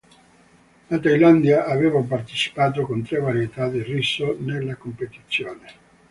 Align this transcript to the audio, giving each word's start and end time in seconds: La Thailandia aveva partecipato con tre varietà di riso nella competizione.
La 0.89 0.97
Thailandia 0.99 1.67
aveva 1.67 2.01
partecipato 2.01 2.81
con 2.87 3.03
tre 3.03 3.19
varietà 3.19 3.69
di 3.69 3.83
riso 3.83 4.35
nella 4.39 4.75
competizione. 4.75 5.69